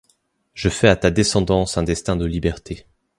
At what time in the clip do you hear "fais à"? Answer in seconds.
0.69-0.95